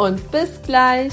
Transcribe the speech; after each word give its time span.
und 0.00 0.30
bis 0.30 0.62
gleich. 0.62 1.12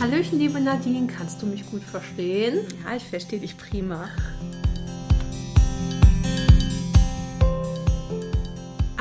Hallöchen, 0.00 0.38
liebe 0.38 0.60
Nadine, 0.60 1.06
kannst 1.06 1.40
du 1.40 1.46
mich 1.46 1.70
gut 1.70 1.82
verstehen? 1.82 2.66
Ja, 2.84 2.96
ich 2.96 3.04
verstehe 3.04 3.38
dich 3.38 3.56
prima. 3.56 4.08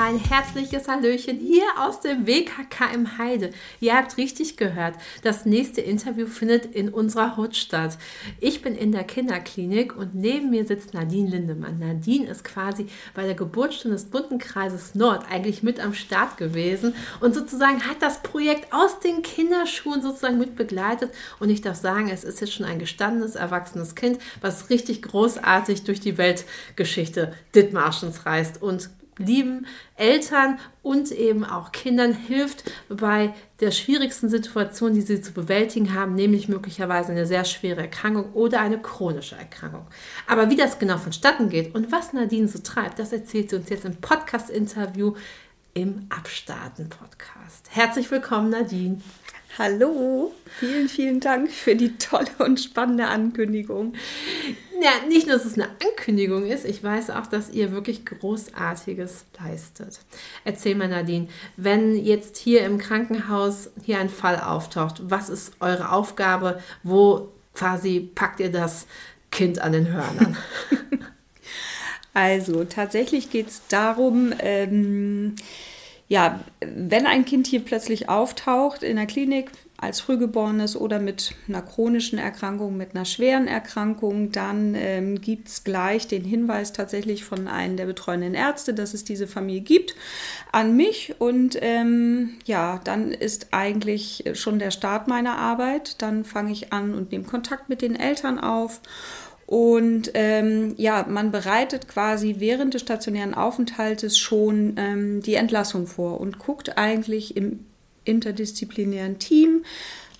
Ein 0.06 0.20
herzliches 0.20 0.90
Hallöchen 0.90 1.38
hier 1.38 1.64
aus 1.80 2.02
dem 2.02 2.28
WKK 2.28 2.94
im 2.94 3.18
Heide. 3.18 3.52
Ihr 3.80 3.96
habt 3.96 4.18
richtig 4.18 4.58
gehört. 4.58 4.96
Das 5.22 5.46
nächste 5.46 5.80
Interview 5.80 6.28
findet 6.28 6.66
in 6.66 6.90
unserer 6.90 7.38
Hut 7.38 7.56
statt. 7.56 7.98
Ich 8.42 8.62
bin 8.62 8.76
in 8.76 8.92
der 8.92 9.06
Kinderklinik 9.06 9.96
und 9.96 10.14
neben 10.14 10.50
mir 10.50 10.66
sitzt 10.66 10.94
Nadine 10.94 11.30
Lindemann. 11.30 11.80
Nadine 11.80 12.28
ist 12.28 12.44
quasi 12.44 12.88
bei 13.14 13.24
der 13.24 13.36
Geburtsstunde 13.36 13.96
des 13.96 14.04
Bundenkreises 14.10 14.94
Nord 14.94 15.26
eigentlich 15.32 15.64
mit 15.64 15.80
am 15.80 15.94
Start 15.94 16.36
gewesen 16.36 16.96
und 17.22 17.34
sozusagen 17.34 17.88
hat 17.88 18.02
das 18.02 18.22
Projekt 18.24 18.74
aus 18.74 19.00
den 19.00 19.22
Kinderschuhen 19.22 20.02
sozusagen 20.02 20.38
mit 20.38 20.58
begleitet. 20.58 21.14
Und 21.40 21.50
ich 21.50 21.62
darf 21.62 21.78
sagen, 21.78 22.10
es 22.10 22.26
ist 22.26 22.42
jetzt 22.42 22.52
schon 22.52 22.66
ein 22.66 22.80
gestandenes, 22.80 23.36
erwachsenes 23.36 23.96
Kind, 23.96 24.20
was 24.42 24.70
richtig 24.70 25.02
großartig 25.02 25.86
durch 25.86 26.02
die 26.02 26.18
Weltgeschichte 26.18 27.34
Dithmarschens 27.56 28.26
reist 28.26 28.62
und 28.62 28.90
lieben 29.18 29.68
Eltern 29.96 30.60
und 30.82 31.12
eben 31.12 31.46
auch 31.46 31.72
Kindern 31.72 32.14
hilft 32.14 32.64
bei 32.90 33.34
der 33.60 33.72
schwierigsten 33.72 34.30
Situation, 34.30 34.94
die 34.94 35.02
sie 35.02 35.22
zu 35.22 35.32
bewältigen 35.32 35.94
haben, 35.94 36.16
nämlich 36.16 36.50
möglicherweise 36.50 37.12
eine 37.12 37.26
sehr 37.26 37.46
schwere 37.46 37.82
Erkrankung 37.82 38.34
oder 38.34 38.60
eine 38.60 38.82
chronische 38.82 39.36
Erkrankung. 39.36 39.88
Aber 40.28 40.50
wie 40.50 40.56
das 40.56 40.80
genau 40.80 40.98
vonstatten 40.98 41.50
geht 41.50 41.76
und 41.76 41.92
was 41.92 42.14
Nadine 42.14 42.48
so 42.48 42.60
treibt, 42.60 43.00
das 43.00 43.14
erzählt 43.14 43.50
sie 43.50 43.58
uns 43.58 43.70
jetzt 43.70 43.86
im 43.86 43.96
Podcast-Interview 43.96 45.16
im 45.74 46.06
Abstarten-Podcast. 46.10 47.68
Herzlich 47.70 48.12
willkommen, 48.12 48.50
Nadine. 48.50 49.02
Hallo, 49.60 50.34
vielen, 50.60 50.90
vielen 50.90 51.20
Dank 51.20 51.52
für 51.52 51.76
die 51.76 51.96
tolle 51.98 52.32
und 52.40 52.60
spannende 52.60 53.06
Ankündigung. 53.06 53.94
Ja, 54.82 55.08
nicht 55.08 55.28
nur, 55.28 55.38
dass 55.38 55.46
es 55.46 55.54
eine 55.54 55.70
Ankündigung 55.80 56.48
ist, 56.48 56.66
ich 56.66 56.84
weiß 56.84 57.12
auch, 57.12 57.28
dass 57.28 57.52
ihr 57.52 57.72
wirklich 57.72 58.04
Großartiges 58.04 59.26
leistet. 59.40 60.00
Erzähl 60.44 60.74
mal, 60.74 60.88
Nadine, 60.88 61.28
wenn 61.56 61.96
jetzt 61.96 62.38
hier 62.38 62.66
im 62.66 62.80
Krankenhaus 62.80 63.70
hier 63.84 64.00
ein 64.00 64.10
Fall 64.10 64.40
auftaucht, 64.40 65.04
was 65.04 65.30
ist 65.30 65.54
eure 65.60 65.92
Aufgabe? 65.92 66.60
Wo 66.82 67.30
quasi 67.54 68.10
packt 68.16 68.40
ihr 68.40 68.52
das 68.52 68.88
Kind 69.30 69.60
an 69.60 69.74
den 69.74 69.88
Hörnern? 69.88 70.36
also, 72.16 72.64
tatsächlich 72.64 73.30
geht 73.30 73.50
es 73.50 73.62
darum, 73.68 74.34
ähm, 74.40 75.36
ja, 76.08 76.40
wenn 76.62 77.08
ein 77.08 77.26
Kind 77.26 77.48
hier 77.48 77.62
plötzlich 77.62 78.10
auftaucht 78.10 78.84
in 78.84 78.98
der 78.98 79.06
Klinik 79.06 79.52
als 79.84 80.00
Frühgeborenes 80.00 80.78
oder 80.78 81.00
mit 81.00 81.36
einer 81.48 81.62
chronischen 81.62 82.18
Erkrankung, 82.18 82.78
mit 82.78 82.96
einer 82.96 83.04
schweren 83.04 83.48
Erkrankung, 83.48 84.32
dann 84.32 84.76
ähm, 84.76 85.20
gibt 85.20 85.50
es 85.50 85.64
gleich 85.66 86.08
den 86.08 86.24
Hinweis 86.24 86.72
tatsächlich 86.72 87.26
von 87.26 87.50
einem 87.50 87.76
der 87.76 87.86
betreuenden 87.86 88.34
Ärzte, 88.34 88.74
dass 88.74 88.94
es 88.94 89.04
diese 89.04 89.28
Familie 89.28 89.62
gibt, 89.62 89.96
an 90.54 90.78
mich. 90.78 91.16
Und 91.20 91.58
ähm, 91.62 92.36
ja, 92.46 92.80
dann 92.84 93.12
ist 93.12 93.48
eigentlich 93.52 94.24
schon 94.34 94.60
der 94.60 94.72
Start 94.72 95.10
meiner 95.10 95.38
Arbeit. 95.38 96.02
Dann 96.02 96.24
fange 96.24 96.54
ich 96.54 96.72
an 96.72 96.94
und 96.94 97.12
nehme 97.12 97.26
Kontakt 97.26 97.68
mit 97.68 97.82
den 97.82 97.98
Eltern 97.98 98.40
auf 98.40 98.80
und 99.54 100.10
ähm, 100.16 100.74
ja, 100.78 101.06
man 101.08 101.30
bereitet 101.30 101.88
quasi 101.88 102.38
während 102.40 102.74
des 102.74 102.82
stationären 102.82 103.36
Aufenthaltes 103.36 104.18
schon 104.18 104.74
ähm, 104.78 105.22
die 105.22 105.36
Entlassung 105.36 105.86
vor 105.86 106.20
und 106.20 106.40
guckt 106.40 106.80
eigentlich 106.80 107.38
im 107.38 107.64
interdisziplinären 108.04 109.20
Team, 109.20 109.64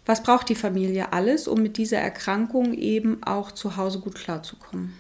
was 0.06 0.22
braucht 0.22 0.50
die 0.50 0.56
Familie 0.56 1.14
alles, 1.14 1.48
um 1.48 1.64
mit 1.64 1.78
dieser 1.78 1.98
Erkrankung 1.98 2.76
eben 2.76 3.24
auch 3.24 3.52
zu 3.52 3.76
Hause 3.76 4.02
gut 4.02 4.14
klarzukommen. 4.14 4.94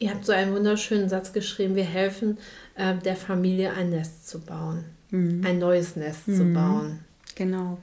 Ihr 0.00 0.10
habt 0.10 0.26
so 0.26 0.32
einen 0.32 0.52
wunderschönen 0.52 1.08
Satz 1.08 1.32
geschrieben, 1.32 1.76
wir 1.76 1.84
helfen 1.84 2.38
äh, 2.74 2.96
der 2.96 3.14
Familie 3.14 3.72
ein 3.72 3.90
Nest 3.90 4.28
zu 4.28 4.40
bauen, 4.40 4.84
mhm. 5.10 5.46
ein 5.46 5.60
neues 5.60 5.94
Nest 5.94 6.26
mhm. 6.26 6.36
zu 6.36 6.44
bauen. 6.52 6.98
Genau. 7.36 7.78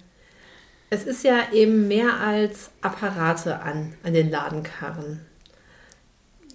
Es 0.90 1.04
ist 1.04 1.24
ja 1.24 1.52
eben 1.52 1.88
mehr 1.88 2.20
als 2.20 2.72
Apparate 2.82 3.60
an, 3.60 3.94
an 4.04 4.14
den 4.14 4.32
Ladenkarren. 4.32 5.22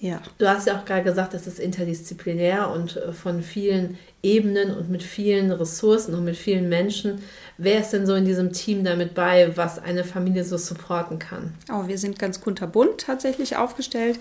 Ja. 0.01 0.21
Du 0.39 0.49
hast 0.49 0.67
ja 0.67 0.77
auch 0.79 0.85
gerade 0.85 1.05
gesagt, 1.05 1.35
das 1.35 1.47
ist 1.47 1.61
interdisziplinär 1.61 2.71
und 2.71 2.97
äh, 2.97 3.13
von 3.13 3.43
vielen 3.43 3.99
Ebenen 4.23 4.77
und 4.77 4.89
mit 4.89 5.03
vielen 5.03 5.51
Ressourcen 5.51 6.15
und 6.15 6.25
mit 6.25 6.37
vielen 6.37 6.69
Menschen. 6.69 7.23
Wer 7.59 7.81
ist 7.81 7.91
denn 7.91 8.07
so 8.07 8.15
in 8.15 8.25
diesem 8.25 8.53
Team 8.53 8.83
damit 8.83 9.15
bei, 9.15 9.57
was 9.57 9.79
eine 9.79 10.05
Familie 10.05 10.45
so 10.45 10.57
supporten 10.57 11.19
kann? 11.19 11.55
Oh, 11.73 11.87
wir 11.87 11.99
sind 11.99 12.19
ganz 12.19 12.41
kunterbunt 12.41 12.99
tatsächlich 12.99 13.57
aufgestellt. 13.57 14.19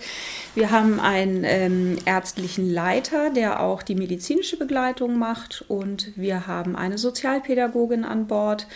Wir 0.54 0.70
haben 0.70 1.00
einen 1.00 1.42
ähm, 1.44 1.98
ärztlichen 2.04 2.70
Leiter, 2.70 3.30
der 3.30 3.60
auch 3.60 3.82
die 3.82 3.94
medizinische 3.94 4.56
Begleitung 4.56 5.18
macht 5.18 5.64
und 5.68 6.12
wir 6.16 6.46
haben 6.46 6.76
eine 6.76 6.98
Sozialpädagogin 6.98 8.04
an 8.04 8.26
Bord. 8.26 8.66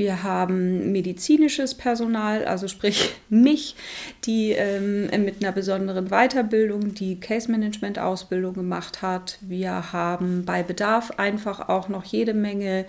Wir 0.00 0.22
haben 0.22 0.92
medizinisches 0.92 1.74
Personal, 1.74 2.46
also 2.46 2.68
sprich 2.68 3.16
mich, 3.28 3.76
die 4.24 4.52
ähm, 4.52 5.10
mit 5.24 5.42
einer 5.42 5.52
besonderen 5.52 6.08
Weiterbildung 6.08 6.94
die 6.94 7.20
Case 7.20 7.50
Management 7.50 7.98
Ausbildung 7.98 8.54
gemacht 8.54 9.02
hat. 9.02 9.36
Wir 9.42 9.92
haben 9.92 10.46
bei 10.46 10.59
Bedarf 10.62 11.12
einfach 11.18 11.68
auch 11.68 11.88
noch 11.88 12.04
jede 12.04 12.34
Menge 12.34 12.86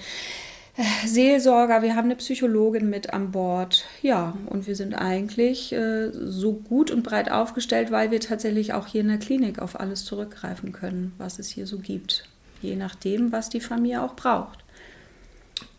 äh, 0.77 1.07
Seelsorger, 1.07 1.81
wir 1.81 1.95
haben 1.95 2.05
eine 2.05 2.15
Psychologin 2.15 2.89
mit 2.89 3.13
an 3.13 3.31
Bord. 3.31 3.85
Ja, 4.01 4.37
und 4.47 4.67
wir 4.67 4.75
sind 4.75 4.93
eigentlich 4.93 5.73
äh, 5.73 6.11
so 6.11 6.53
gut 6.53 6.91
und 6.91 7.03
breit 7.03 7.31
aufgestellt, 7.31 7.91
weil 7.91 8.11
wir 8.11 8.19
tatsächlich 8.19 8.73
auch 8.73 8.87
hier 8.87 9.01
in 9.01 9.09
der 9.09 9.17
Klinik 9.17 9.59
auf 9.59 9.79
alles 9.79 10.05
zurückgreifen 10.05 10.71
können, 10.71 11.13
was 11.17 11.39
es 11.39 11.49
hier 11.49 11.67
so 11.67 11.79
gibt. 11.79 12.25
Je 12.61 12.75
nachdem, 12.75 13.31
was 13.31 13.49
die 13.49 13.59
Familie 13.59 14.01
auch 14.01 14.15
braucht. 14.15 14.59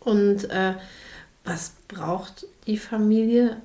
Und 0.00 0.50
äh, 0.50 0.74
was 1.44 1.74
braucht 1.88 2.46
die 2.66 2.78
Familie? 2.78 3.60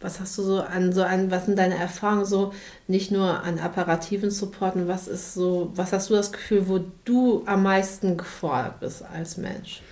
Was 0.00 0.18
hast 0.18 0.38
du 0.38 0.42
so 0.42 0.60
an, 0.62 0.92
so 0.92 1.02
an, 1.02 1.30
was 1.30 1.46
sind 1.46 1.58
deine 1.58 1.76
Erfahrungen 1.76 2.24
so, 2.24 2.54
nicht 2.88 3.10
nur 3.10 3.42
an 3.42 3.58
apparativen 3.58 4.30
Supporten, 4.30 4.88
was 4.88 5.08
ist 5.08 5.34
so, 5.34 5.70
was 5.74 5.92
hast 5.92 6.08
du 6.08 6.14
das 6.14 6.32
Gefühl, 6.32 6.68
wo 6.68 6.80
du 7.04 7.42
am 7.46 7.62
meisten 7.62 8.16
gefordert 8.16 8.80
bist 8.80 9.02
als 9.02 9.36
Mensch? 9.36 9.82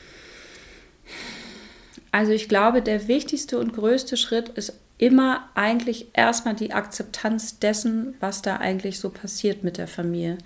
Also 2.10 2.32
ich 2.32 2.48
glaube, 2.48 2.80
der 2.80 3.06
wichtigste 3.06 3.58
und 3.58 3.74
größte 3.74 4.16
Schritt 4.16 4.48
ist 4.50 4.72
immer 4.98 5.48
eigentlich 5.54 6.08
erstmal 6.12 6.54
die 6.54 6.72
Akzeptanz 6.72 7.60
dessen, 7.60 8.14
was 8.18 8.42
da 8.42 8.56
eigentlich 8.56 8.98
so 8.98 9.10
passiert 9.10 9.62
mit 9.62 9.78
der 9.78 9.86
Familie. 9.86 10.38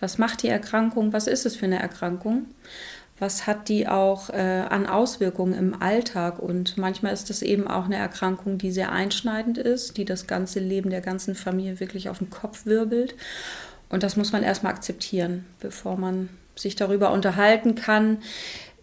Was 0.00 0.16
macht 0.16 0.42
die 0.42 0.48
Erkrankung? 0.48 1.12
Was 1.12 1.26
ist 1.26 1.44
es 1.44 1.56
für 1.56 1.66
eine 1.66 1.78
Erkrankung? 1.78 2.46
Was 3.18 3.46
hat 3.46 3.68
die 3.68 3.88
auch 3.88 4.30
äh, 4.30 4.64
an 4.68 4.86
Auswirkungen 4.86 5.54
im 5.54 5.82
Alltag. 5.82 6.38
Und 6.38 6.76
manchmal 6.78 7.12
ist 7.12 7.30
das 7.30 7.42
eben 7.42 7.66
auch 7.66 7.86
eine 7.86 7.96
Erkrankung, 7.96 8.58
die 8.58 8.70
sehr 8.70 8.92
einschneidend 8.92 9.58
ist, 9.58 9.96
die 9.96 10.04
das 10.04 10.26
ganze 10.26 10.60
Leben 10.60 10.90
der 10.90 11.00
ganzen 11.00 11.34
Familie 11.34 11.80
wirklich 11.80 12.08
auf 12.08 12.18
den 12.18 12.30
Kopf 12.30 12.66
wirbelt. 12.66 13.14
Und 13.88 14.02
das 14.02 14.16
muss 14.16 14.32
man 14.32 14.42
erstmal 14.42 14.72
akzeptieren, 14.72 15.46
bevor 15.60 15.96
man 15.96 16.28
sich 16.54 16.76
darüber 16.76 17.12
unterhalten 17.12 17.74
kann, 17.74 18.18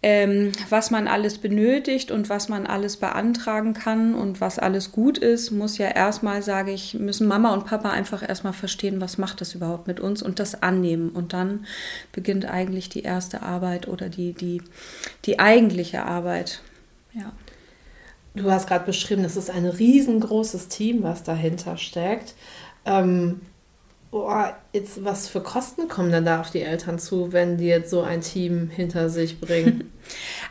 ähm, 0.02 0.52
was 0.68 0.90
man 0.90 1.08
alles 1.08 1.38
benötigt 1.38 2.10
und 2.10 2.28
was 2.28 2.48
man 2.48 2.66
alles 2.66 2.98
beantragen 2.98 3.72
kann 3.72 4.14
und 4.14 4.40
was 4.40 4.58
alles 4.58 4.92
gut 4.92 5.18
ist, 5.18 5.50
muss 5.50 5.78
ja 5.78 5.88
erstmal, 5.88 6.42
sage 6.42 6.70
ich, 6.70 6.94
müssen 6.94 7.26
Mama 7.26 7.52
und 7.52 7.64
Papa 7.64 7.90
einfach 7.90 8.26
erstmal 8.26 8.52
verstehen, 8.52 9.00
was 9.00 9.18
macht 9.18 9.40
das 9.40 9.54
überhaupt 9.54 9.86
mit 9.86 9.98
uns 9.98 10.22
und 10.22 10.38
das 10.38 10.62
annehmen. 10.62 11.10
Und 11.10 11.32
dann 11.32 11.66
beginnt 12.12 12.44
eigentlich 12.44 12.88
die 12.88 13.02
erste 13.02 13.42
Arbeit 13.42 13.88
oder 13.88 14.08
die, 14.08 14.32
die, 14.32 14.62
die 15.24 15.38
eigentliche 15.38 16.04
Arbeit. 16.04 16.60
Ja. 17.14 17.32
du 18.34 18.50
hast 18.50 18.68
gerade 18.68 18.84
beschrieben, 18.84 19.22
das 19.22 19.36
ist 19.36 19.50
ein 19.50 19.64
riesengroßes 19.64 20.68
Team, 20.68 21.02
was 21.02 21.22
dahinter 21.22 21.78
steckt. 21.78 22.34
Ähm, 22.84 23.40
boah, 24.10 24.56
jetzt 24.72 25.04
was 25.04 25.28
für 25.28 25.40
Kosten 25.40 25.88
kommen 25.88 26.10
denn 26.10 26.24
da 26.24 26.40
auf 26.40 26.50
die 26.50 26.62
Eltern 26.62 26.98
zu, 26.98 27.32
wenn 27.32 27.58
die 27.58 27.66
jetzt 27.66 27.90
so 27.90 28.02
ein 28.02 28.20
Team 28.20 28.68
hinter 28.68 29.08
sich 29.10 29.40
bringen? 29.40 29.92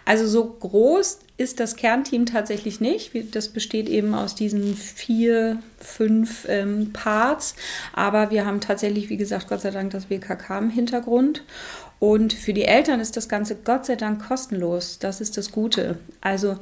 Also 0.03 0.27
so 0.27 0.45
groß 0.45 1.19
ist 1.37 1.61
das 1.61 1.77
Kernteam 1.77 2.25
tatsächlich 2.25 2.81
nicht. 2.81 3.11
Das 3.33 3.47
besteht 3.47 3.87
eben 3.87 4.13
aus 4.13 4.35
diesen 4.35 4.75
vier, 4.75 5.59
fünf 5.79 6.45
ähm, 6.49 6.91
Parts. 6.91 7.55
Aber 7.93 8.31
wir 8.31 8.45
haben 8.45 8.59
tatsächlich, 8.59 9.09
wie 9.09 9.15
gesagt, 9.15 9.47
Gott 9.47 9.61
sei 9.61 9.71
Dank 9.71 9.91
das 9.91 10.09
WKK 10.09 10.59
im 10.59 10.69
Hintergrund. 10.69 11.43
Und 11.99 12.33
für 12.33 12.53
die 12.53 12.65
Eltern 12.65 12.99
ist 12.99 13.17
das 13.17 13.29
Ganze 13.29 13.55
Gott 13.55 13.85
sei 13.85 13.95
Dank 13.95 14.27
kostenlos. 14.27 14.99
Das 14.99 15.21
ist 15.21 15.37
das 15.37 15.51
Gute. 15.51 15.97
Also 16.21 16.57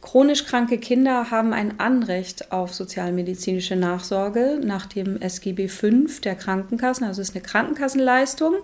Chronisch 0.00 0.44
kranke 0.44 0.78
Kinder 0.78 1.30
haben 1.30 1.52
ein 1.52 1.80
Anrecht 1.80 2.52
auf 2.52 2.74
sozialmedizinische 2.74 3.76
Nachsorge 3.76 4.60
nach 4.62 4.86
dem 4.86 5.20
SGB 5.20 5.68
V 5.68 5.88
der 6.22 6.34
Krankenkassen. 6.34 7.06
Also 7.06 7.20
es 7.20 7.30
ist 7.30 7.34
eine 7.34 7.44
Krankenkassenleistung. 7.44 8.54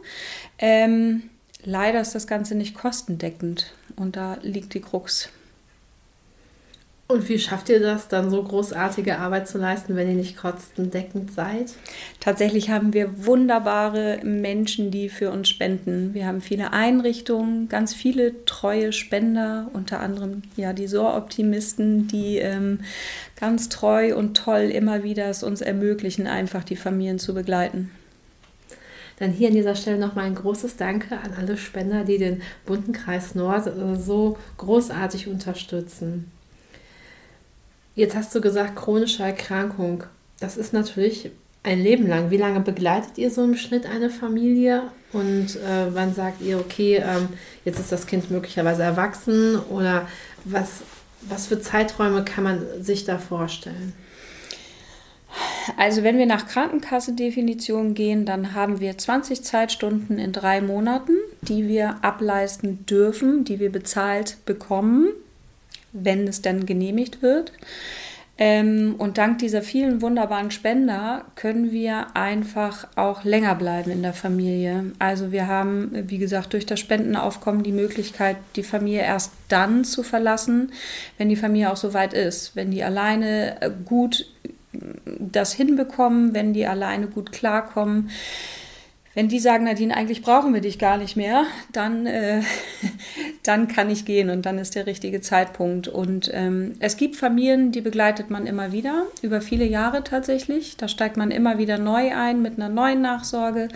Ähm, 0.59 1.25
leider 1.65 2.01
ist 2.01 2.15
das 2.15 2.27
Ganze 2.27 2.55
nicht 2.55 2.75
kostendeckend 2.75 3.73
und 3.97 4.17
da 4.17 4.39
liegt 4.43 4.75
die 4.75 4.81
Krux. 4.81 5.29
Und 7.07 7.29
wie 7.29 7.39
schafft 7.39 7.69
ihr 7.69 7.81
das, 7.81 8.09
dann 8.09 8.31
so 8.31 8.43
großartige 8.43 9.19
Arbeit 9.19 9.47
zu 9.47 9.59
leisten, 9.59 9.95
wenn 9.95 10.09
ihr 10.09 10.15
nicht 10.15 10.39
kostendeckend 10.39 11.35
seid? 11.35 11.75
Tatsächlich 12.19 12.71
haben 12.71 12.95
wir 12.95 13.27
wunderbare 13.27 14.21
Menschen, 14.25 14.91
die 14.91 15.11
für 15.11 15.31
uns 15.31 15.51
spenden. 15.51 16.15
Wir 16.15 16.27
haben 16.27 16.41
viele 16.41 16.73
Einrichtungen, 16.73 17.69
ganz 17.69 17.93
viele 17.93 18.47
treue 18.47 18.93
Spender, 18.93 19.69
unter 19.75 20.01
anderem 20.01 20.45
ja 20.57 20.73
die 20.73 20.87
SOR-Optimisten, 20.87 22.09
die 22.09 22.39
ähm, 22.39 22.81
ganz 23.39 23.69
treu 23.69 24.17
und 24.17 24.35
toll 24.35 24.71
immer 24.73 25.03
wieder 25.03 25.27
es 25.29 25.43
uns 25.43 25.61
ermöglichen, 25.61 26.27
einfach 26.27 26.65
die 26.65 26.77
Familien 26.77 27.19
zu 27.19 27.35
begleiten. 27.35 27.91
Dann 29.19 29.31
hier 29.31 29.49
an 29.49 29.55
dieser 29.55 29.77
Stelle 29.77 29.99
nochmal 29.99 30.25
ein 30.25 30.35
großes 30.35 30.79
Danke 30.79 31.19
an 31.19 31.35
alle 31.39 31.59
Spender, 31.59 32.05
die 32.05 32.17
den 32.17 32.41
bunten 32.65 32.95
Kreis 32.95 33.35
Nord 33.35 33.67
äh, 33.67 33.95
so 33.95 34.39
großartig 34.57 35.29
unterstützen. 35.29 36.31
Jetzt 37.95 38.17
hast 38.17 38.35
du 38.35 38.41
gesagt, 38.41 38.75
chronische 38.77 39.23
Erkrankung. 39.23 40.05
Das 40.41 40.57
ist 40.57 40.73
natürlich 40.73 41.31
ein 41.63 41.81
Leben 41.81 42.09
lang. 42.09 42.31
Wie 42.31 42.37
lange 42.37 42.61
begleitet 42.61 43.17
ihr 43.17 43.31
so 43.31 43.45
im 43.45 43.57
Schnitt 43.57 43.87
eine 43.87 44.11
Familie? 44.11 44.83
Und 45.13 45.57
äh, 45.57 45.95
wann 45.95 46.13
sagt 46.13 46.43
ihr, 46.43 46.59
okay, 46.59 46.97
ähm, 46.97 47.29
jetzt 47.65 47.79
ist 47.79 47.93
das 47.93 48.07
Kind 48.07 48.31
möglicherweise 48.31 48.83
erwachsen? 48.83 49.59
Oder 49.71 50.09
was, 50.45 50.83
was 51.23 51.47
für 51.47 51.61
Zeiträume 51.61 52.25
kann 52.25 52.45
man 52.45 52.63
sich 52.81 53.05
da 53.05 53.19
vorstellen? 53.19 53.93
Also 55.79 56.03
wenn 56.03 56.19
wir 56.19 56.27
nach 56.27 56.47
Krankenkassendefinition 56.47 57.95
gehen, 57.95 58.27
dann 58.27 58.55
haben 58.55 58.81
wir 58.81 58.99
20 58.99 59.43
Zeitstunden 59.43 60.19
in 60.19 60.33
drei 60.33 60.61
Monaten, 60.61 61.13
die 61.43 61.69
wir 61.69 62.05
ableisten 62.05 62.87
dürfen, 62.87 63.45
die 63.45 63.61
wir 63.61 63.73
bezahlt 63.73 64.37
bekommen 64.47 65.09
wenn 65.95 66.29
es 66.29 66.43
dann 66.43 66.67
genehmigt 66.67 67.23
wird. 67.23 67.53
Ähm, 68.37 68.97
und 68.99 69.17
dank 69.17 69.39
dieser 69.39 69.63
vielen 69.63 70.03
wunderbaren 70.03 70.51
Spender 70.51 71.25
können 71.37 71.71
wir 71.71 72.17
einfach 72.17 72.89
auch 72.97 73.23
länger 73.23 73.55
bleiben 73.55 73.93
in 73.93 74.03
der 74.03 74.13
Familie. 74.13 74.93
Also 74.99 75.31
wir 75.31 75.47
haben, 75.47 75.93
wie 76.09 76.19
gesagt, 76.19 76.53
durch 76.53 76.67
das 76.67 76.81
Spendenaufkommen 76.81 77.63
die 77.63 77.71
Möglichkeit, 77.71 78.37
die 78.57 78.65
Familie 78.65 79.03
erst 79.03 79.33
dann 79.49 79.85
zu 79.85 80.03
verlassen, 80.03 80.73
wenn 81.17 81.29
die 81.29 81.37
Familie 81.37 81.71
auch 81.71 81.77
so 81.77 81.95
weit 81.95 82.13
ist, 82.13 82.57
wenn 82.57 82.73
die 82.73 82.83
alleine 82.83 83.63
äh, 83.63 83.71
gut 83.85 84.27
das 85.21 85.53
hinbekommen, 85.53 86.35
wenn 86.35 86.53
die 86.53 86.67
alleine 86.67 87.07
gut 87.07 87.31
klarkommen 87.31 88.11
wenn 89.15 89.29
die 89.29 89.39
sagen, 89.39 89.65
Nadine, 89.65 89.97
eigentlich 89.97 90.23
brauchen 90.23 90.53
wir 90.53 90.61
dich 90.61 90.79
gar 90.79 90.99
nicht 90.99 91.17
mehr, 91.17 91.45
dann, 91.73 92.07
äh, 92.07 92.43
dann 93.45 93.69
kann 93.69 93.89
ich 93.89 94.05
gehen 94.05 94.29
und 94.29 94.45
dann 94.45 94.59
ist 94.59 94.75
der 94.75 94.87
richtige 94.87 95.21
Zeitpunkt. 95.21 95.87
Und 95.87 96.31
ähm, 96.35 96.75
es 96.81 96.97
gibt 96.97 97.15
Familien, 97.15 97.71
die 97.71 97.81
begleitet 97.81 98.31
man 98.31 98.47
immer 98.47 98.73
wieder, 98.73 99.05
über 99.23 99.41
viele 99.41 99.65
Jahre 99.65 100.03
tatsächlich. 100.03 100.77
Da 100.77 100.89
steigt 100.89 101.17
man 101.17 101.31
immer 101.31 101.59
wieder 101.59 101.79
neu 101.79 102.13
ein 102.15 102.43
mit 102.43 102.59
einer 102.59 102.69
neuen 102.69 103.03
Nachsorge, 103.03 103.69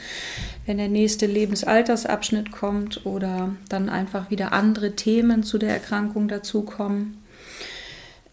wenn 0.67 0.79
der 0.79 0.89
nächste 0.89 1.27
Lebensaltersabschnitt 1.27 2.51
kommt 2.51 3.07
oder 3.07 3.55
dann 3.69 3.89
einfach 3.89 4.31
wieder 4.31 4.53
andere 4.53 4.97
Themen 4.97 5.45
zu 5.45 5.59
der 5.59 5.71
Erkrankung 5.71 6.27
dazukommen. 6.27 7.23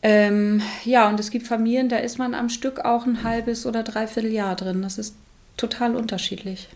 Ähm, 0.01 0.61
ja, 0.83 1.07
und 1.07 1.19
es 1.19 1.31
gibt 1.31 1.47
Familien, 1.47 1.89
da 1.89 1.97
ist 1.97 2.17
man 2.17 2.33
am 2.33 2.49
Stück 2.49 2.79
auch 2.79 3.05
ein 3.05 3.23
halbes 3.23 3.65
oder 3.65 3.83
dreiviertel 3.83 4.31
Jahr 4.31 4.55
drin. 4.55 4.81
Das 4.81 4.97
ist 4.97 5.15
total 5.57 5.95
unterschiedlich. 5.95 6.67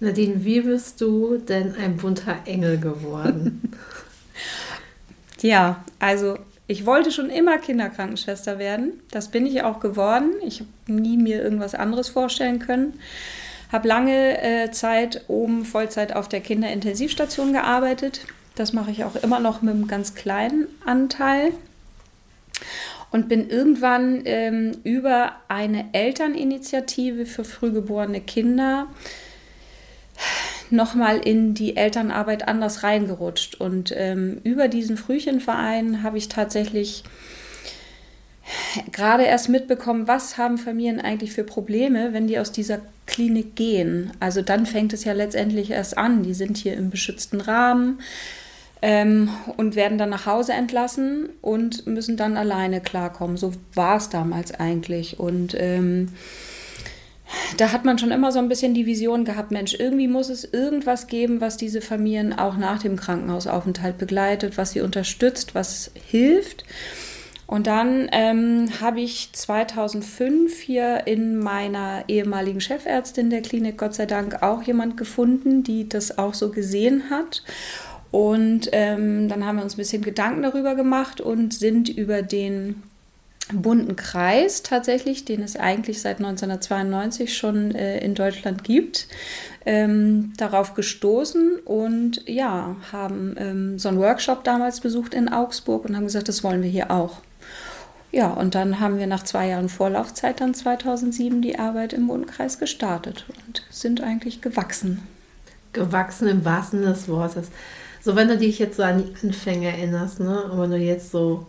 Nadine, 0.00 0.44
wie 0.44 0.60
bist 0.60 1.00
du 1.00 1.38
denn 1.38 1.76
ein 1.76 1.96
bunter 1.96 2.38
Engel 2.46 2.78
geworden? 2.78 3.72
ja, 5.40 5.84
also 5.98 6.38
ich 6.66 6.86
wollte 6.86 7.12
schon 7.12 7.30
immer 7.30 7.58
Kinderkrankenschwester 7.58 8.58
werden. 8.58 9.00
Das 9.10 9.28
bin 9.28 9.46
ich 9.46 9.62
auch 9.62 9.80
geworden. 9.80 10.32
Ich 10.46 10.60
habe 10.60 10.70
nie 10.86 11.16
mir 11.16 11.42
irgendwas 11.42 11.74
anderes 11.74 12.08
vorstellen 12.08 12.58
können. 12.58 12.94
Habe 13.70 13.88
lange 13.88 14.40
äh, 14.42 14.70
Zeit 14.70 15.24
oben 15.28 15.64
Vollzeit 15.64 16.14
auf 16.14 16.28
der 16.28 16.40
Kinderintensivstation 16.40 17.52
gearbeitet. 17.52 18.22
Das 18.54 18.72
mache 18.72 18.90
ich 18.90 19.04
auch 19.04 19.16
immer 19.16 19.40
noch 19.40 19.62
mit 19.62 19.74
einem 19.74 19.88
ganz 19.88 20.14
kleinen 20.14 20.68
Anteil. 20.86 21.52
Und 23.10 23.28
bin 23.28 23.48
irgendwann 23.48 24.22
ähm, 24.24 24.72
über 24.84 25.32
eine 25.48 25.86
Elterninitiative 25.92 27.26
für 27.26 27.44
frühgeborene 27.44 28.20
Kinder 28.20 28.88
nochmal 30.74 31.18
in 31.18 31.54
die 31.54 31.76
Elternarbeit 31.76 32.48
anders 32.48 32.82
reingerutscht. 32.82 33.56
Und 33.56 33.92
ähm, 33.96 34.40
über 34.44 34.68
diesen 34.68 34.96
Frühchenverein 34.96 36.02
habe 36.02 36.18
ich 36.18 36.28
tatsächlich 36.28 37.04
gerade 38.92 39.24
erst 39.24 39.48
mitbekommen, 39.48 40.06
was 40.06 40.36
haben 40.36 40.58
Familien 40.58 41.00
eigentlich 41.00 41.32
für 41.32 41.44
Probleme, 41.44 42.12
wenn 42.12 42.26
die 42.26 42.38
aus 42.38 42.52
dieser 42.52 42.80
Klinik 43.06 43.56
gehen. 43.56 44.12
Also 44.20 44.42
dann 44.42 44.66
fängt 44.66 44.92
es 44.92 45.04
ja 45.04 45.12
letztendlich 45.12 45.70
erst 45.70 45.96
an. 45.96 46.22
Die 46.22 46.34
sind 46.34 46.56
hier 46.56 46.74
im 46.74 46.90
beschützten 46.90 47.40
Rahmen 47.40 48.00
ähm, 48.82 49.30
und 49.56 49.76
werden 49.76 49.98
dann 49.98 50.10
nach 50.10 50.26
Hause 50.26 50.52
entlassen 50.52 51.30
und 51.40 51.86
müssen 51.86 52.16
dann 52.16 52.36
alleine 52.36 52.80
klarkommen. 52.80 53.36
So 53.36 53.52
war 53.74 53.96
es 53.96 54.10
damals 54.10 54.52
eigentlich. 54.52 55.18
Und 55.18 55.54
ähm, 55.58 56.08
da 57.56 57.72
hat 57.72 57.84
man 57.84 57.98
schon 57.98 58.10
immer 58.10 58.32
so 58.32 58.38
ein 58.38 58.48
bisschen 58.48 58.74
die 58.74 58.86
Vision 58.86 59.24
gehabt, 59.24 59.50
Mensch, 59.50 59.74
irgendwie 59.78 60.08
muss 60.08 60.28
es 60.28 60.44
irgendwas 60.44 61.06
geben, 61.06 61.40
was 61.40 61.56
diese 61.56 61.80
Familien 61.80 62.32
auch 62.32 62.56
nach 62.56 62.82
dem 62.82 62.96
Krankenhausaufenthalt 62.96 63.98
begleitet, 63.98 64.58
was 64.58 64.72
sie 64.72 64.80
unterstützt, 64.80 65.54
was 65.54 65.90
hilft. 66.06 66.64
Und 67.46 67.66
dann 67.66 68.08
ähm, 68.12 68.68
habe 68.80 69.00
ich 69.00 69.30
2005 69.32 70.58
hier 70.60 71.06
in 71.06 71.36
meiner 71.36 72.04
ehemaligen 72.08 72.60
Chefärztin 72.60 73.28
der 73.28 73.42
Klinik 73.42 73.76
Gott 73.76 73.94
sei 73.94 74.06
Dank 74.06 74.42
auch 74.42 74.62
jemand 74.62 74.96
gefunden, 74.96 75.62
die 75.62 75.88
das 75.88 76.18
auch 76.18 76.34
so 76.34 76.50
gesehen 76.50 77.10
hat. 77.10 77.42
Und 78.10 78.70
ähm, 78.72 79.28
dann 79.28 79.44
haben 79.44 79.56
wir 79.56 79.64
uns 79.64 79.74
ein 79.74 79.78
bisschen 79.78 80.02
Gedanken 80.02 80.42
darüber 80.42 80.74
gemacht 80.74 81.20
und 81.20 81.52
sind 81.52 81.88
über 81.88 82.22
den 82.22 82.82
bunten 83.52 83.96
Kreis 83.96 84.62
tatsächlich, 84.62 85.24
den 85.24 85.42
es 85.42 85.56
eigentlich 85.56 86.00
seit 86.00 86.18
1992 86.18 87.36
schon 87.36 87.74
äh, 87.74 87.98
in 87.98 88.14
Deutschland 88.14 88.64
gibt, 88.64 89.06
ähm, 89.66 90.32
darauf 90.36 90.74
gestoßen 90.74 91.58
und 91.64 92.26
ja, 92.26 92.76
haben 92.92 93.34
ähm, 93.38 93.78
so 93.78 93.88
einen 93.88 93.98
Workshop 93.98 94.44
damals 94.44 94.80
besucht 94.80 95.14
in 95.14 95.28
Augsburg 95.28 95.84
und 95.84 95.96
haben 95.96 96.04
gesagt, 96.04 96.28
das 96.28 96.42
wollen 96.42 96.62
wir 96.62 96.70
hier 96.70 96.90
auch. 96.90 97.20
Ja, 98.12 98.30
und 98.30 98.54
dann 98.54 98.78
haben 98.78 98.98
wir 98.98 99.08
nach 99.08 99.24
zwei 99.24 99.48
Jahren 99.48 99.68
Vorlaufzeit 99.68 100.40
dann 100.40 100.54
2007 100.54 101.42
die 101.42 101.58
Arbeit 101.58 101.92
im 101.92 102.06
Bundenkreis 102.06 102.60
gestartet 102.60 103.26
und 103.46 103.64
sind 103.70 104.00
eigentlich 104.00 104.40
gewachsen. 104.40 105.02
Gewachsen 105.72 106.28
im 106.28 106.44
wahrsten 106.44 106.80
Sinne 106.80 106.92
des 106.92 107.08
Wortes. 107.08 107.48
So, 108.00 108.14
wenn 108.14 108.28
du 108.28 108.38
dich 108.38 108.60
jetzt 108.60 108.76
so 108.76 108.84
an 108.84 109.02
die 109.02 109.26
Anfänge 109.26 109.66
erinnerst, 109.66 110.20
ne, 110.20 110.44
und 110.44 110.60
wenn 110.60 110.70
du 110.70 110.76
jetzt 110.76 111.10
so 111.10 111.46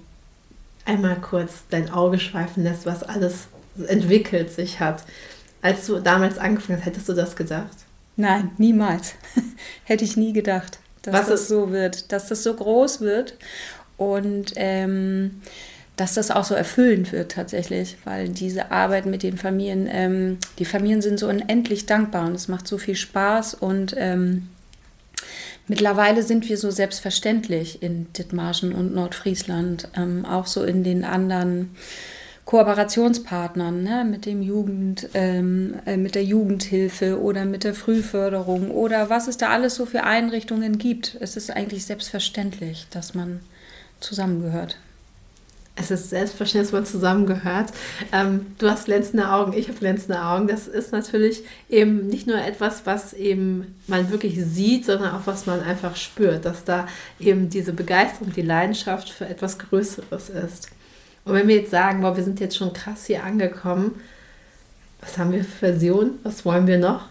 einmal 0.85 1.17
kurz 1.17 1.63
dein 1.69 1.89
Auge 1.89 2.19
schweifen 2.19 2.63
lässt, 2.63 2.85
was 2.85 3.03
alles 3.03 3.47
entwickelt 3.87 4.51
sich 4.51 4.79
hat. 4.79 5.03
Als 5.61 5.87
du 5.87 5.99
damals 5.99 6.37
angefangen 6.37 6.79
hast, 6.79 6.85
hättest 6.85 7.09
du 7.09 7.13
das 7.13 7.35
gedacht? 7.35 7.75
Nein, 8.15 8.51
niemals. 8.57 9.15
Hätte 9.83 10.05
ich 10.05 10.15
nie 10.15 10.31
gedacht, 10.31 10.79
dass 11.01 11.13
was 11.13 11.27
das 11.27 11.47
so 11.47 11.71
wird, 11.71 12.11
dass 12.11 12.27
das 12.27 12.43
so 12.43 12.53
groß 12.53 13.01
wird 13.01 13.35
und 13.97 14.53
ähm, 14.55 15.41
dass 15.95 16.13
das 16.15 16.31
auch 16.31 16.43
so 16.43 16.55
erfüllend 16.55 17.11
wird 17.11 17.31
tatsächlich, 17.31 17.97
weil 18.03 18.29
diese 18.29 18.71
Arbeit 18.71 19.05
mit 19.05 19.23
den 19.23 19.37
Familien, 19.37 19.87
ähm, 19.89 20.37
die 20.59 20.65
Familien 20.65 21.01
sind 21.01 21.19
so 21.19 21.27
unendlich 21.27 21.85
dankbar 21.85 22.27
und 22.27 22.35
es 22.35 22.47
macht 22.47 22.67
so 22.67 22.77
viel 22.77 22.95
Spaß 22.95 23.53
und 23.55 23.95
ähm, 23.97 24.49
Mittlerweile 25.67 26.21
sind 26.21 26.47
wir 26.47 26.57
so 26.57 26.69
selbstverständlich 26.69 27.81
in 27.81 28.11
Dithmarschen 28.13 28.73
und 28.73 28.93
Nordfriesland, 28.93 29.87
ähm, 29.97 30.25
auch 30.25 30.45
so 30.45 30.63
in 30.63 30.83
den 30.83 31.03
anderen 31.03 31.75
Kooperationspartnern, 32.45 33.81
ne, 33.81 34.05
mit 34.05 34.27
dem 34.27 34.43
Jugend, 34.43 35.09
ähm, 35.15 35.75
äh, 35.87 35.97
mit 35.97 36.13
der 36.13 36.23
Jugendhilfe 36.23 37.19
oder 37.19 37.45
mit 37.45 37.63
der 37.63 37.73
Frühförderung 37.73 38.69
oder 38.69 39.09
was 39.09 39.27
es 39.27 39.37
da 39.37 39.49
alles 39.49 39.73
so 39.75 39.87
für 39.87 40.03
Einrichtungen 40.03 40.77
gibt. 40.77 41.17
Es 41.19 41.35
ist 41.35 41.49
eigentlich 41.49 41.85
selbstverständlich, 41.85 42.85
dass 42.91 43.15
man 43.15 43.39
zusammengehört. 43.99 44.77
Es 45.77 45.91
ist 45.91 46.09
selbstverständlich, 46.09 46.71
dass 46.71 46.79
man 46.79 46.85
zusammengehört. 46.85 47.71
Ähm, 48.13 48.45
du 48.59 48.69
hast 48.69 48.85
glänzende 48.85 49.29
Augen, 49.29 49.51
ich 49.53 49.67
habe 49.67 49.77
glänzende 49.77 50.21
Augen. 50.21 50.47
Das 50.47 50.67
ist 50.67 50.93
natürlich 50.93 51.43
eben 51.69 52.07
nicht 52.07 52.27
nur 52.27 52.37
etwas, 52.37 52.85
was 52.85 53.13
eben 53.13 53.75
man 53.87 54.09
wirklich 54.09 54.41
sieht, 54.41 54.85
sondern 54.85 55.13
auch 55.13 55.25
was 55.27 55.45
man 55.45 55.61
einfach 55.61 55.97
spürt, 55.97 56.45
dass 56.45 56.63
da 56.63 56.87
eben 57.19 57.49
diese 57.49 57.73
Begeisterung, 57.73 58.31
die 58.31 58.41
Leidenschaft 58.41 59.09
für 59.09 59.27
etwas 59.27 59.59
Größeres 59.59 60.29
ist. 60.29 60.69
Und 61.25 61.33
wenn 61.33 61.47
wir 61.47 61.55
jetzt 61.55 61.71
sagen, 61.71 62.01
boah, 62.01 62.15
wir 62.15 62.23
sind 62.23 62.39
jetzt 62.39 62.55
schon 62.55 62.71
krass 62.71 63.05
hier 63.05 63.23
angekommen, 63.23 63.99
was 65.01 65.17
haben 65.17 65.33
wir 65.33 65.43
für 65.43 65.57
Versionen? 65.57 66.19
Was 66.23 66.45
wollen 66.45 66.67
wir 66.67 66.77
noch? 66.77 67.07